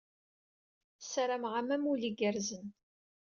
Sarameɣ-am 1.09 1.69
amulli 1.75 2.03
d 2.09 2.09
igerrzen. 2.09 2.67